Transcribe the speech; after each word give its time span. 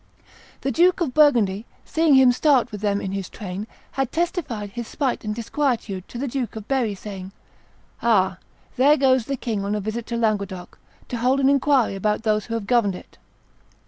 The 0.61 0.71
Duke 0.71 0.99
of 0.99 1.13
Burgundy, 1.13 1.67
seeing 1.85 2.15
him 2.15 2.31
start 2.31 2.71
with 2.71 2.81
them 2.81 3.01
in 3.01 3.11
his 3.11 3.29
train, 3.29 3.67
had 3.91 4.11
testified 4.11 4.71
his 4.71 4.87
spite 4.87 5.23
and 5.23 5.35
disquietude 5.35 6.07
to 6.07 6.17
the 6.17 6.27
Duke 6.27 6.55
of 6.55 6.67
Berry, 6.67 6.95
saying, 6.95 7.31
"Aha! 8.01 8.39
there 8.77 8.97
goes 8.97 9.25
the 9.27 9.37
king 9.37 9.63
on 9.63 9.75
a 9.75 9.79
visit 9.79 10.07
to 10.07 10.17
Languedoc, 10.17 10.79
to 11.09 11.17
hold 11.17 11.39
an 11.39 11.49
inquiry 11.49 11.93
about 11.93 12.23
those 12.23 12.45
who 12.45 12.55
have 12.55 12.65
governed 12.65 12.95
it. 12.95 13.19